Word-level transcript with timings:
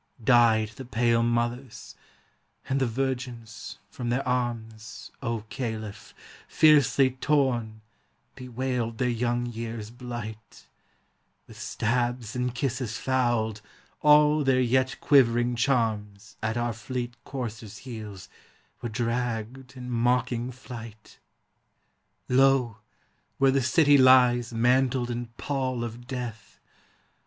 Died 0.23 0.69
the 0.69 0.83
pale 0.85 1.21
mothers; 1.21 1.93
and 2.67 2.79
the 2.81 2.87
virgins, 2.87 3.77
from 3.87 4.09
their 4.09 4.27
arms, 4.27 5.11
O 5.21 5.41
Caliph, 5.49 6.15
fiercely 6.47 7.11
torn, 7.11 7.81
bewailed 8.33 8.97
their 8.97 9.07
young 9.11 9.45
years' 9.45 9.91
blight; 9.91 10.65
With 11.45 11.59
stabs 11.61 12.35
and 12.35 12.55
kisses 12.55 12.97
fouled, 12.97 13.61
all 14.01 14.43
their 14.43 14.59
yet 14.59 14.95
quivering 15.01 15.55
charms 15.55 16.35
At 16.41 16.57
our 16.57 16.73
fleet 16.73 17.13
coursers' 17.23 17.77
heels 17.85 18.27
were 18.81 18.89
dragged 18.89 19.73
in 19.77 19.87
mocking 19.87 20.51
flight. 20.51 21.19
Lo, 22.27 22.77
where 23.37 23.51
the 23.51 23.61
city 23.61 23.99
lies 23.99 24.51
mantled 24.51 25.11
in 25.11 25.27
pall 25.37 25.83
of 25.83 26.07
death! 26.07 26.59